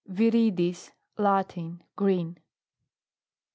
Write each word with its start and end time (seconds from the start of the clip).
VIRIDIS. 0.07 0.89
Latin. 1.19 1.83
Green. 1.95 2.39